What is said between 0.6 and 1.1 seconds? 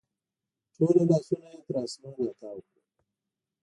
ټوله